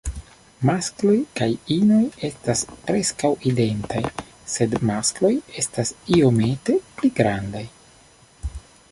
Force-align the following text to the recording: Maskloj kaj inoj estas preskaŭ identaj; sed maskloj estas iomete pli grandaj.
Maskloj 0.67 1.15
kaj 1.39 1.47
inoj 1.73 2.05
estas 2.29 2.63
preskaŭ 2.87 3.29
identaj; 3.51 4.01
sed 4.53 4.73
maskloj 4.91 5.31
estas 5.63 5.91
iomete 6.17 6.79
pli 6.95 7.13
grandaj. 7.21 7.63